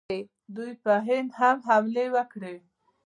دوی 0.55 0.71
په 0.83 0.93
هند 1.07 1.29
هم 1.39 1.57
حملې 1.67 2.05
وکړې 2.15 2.57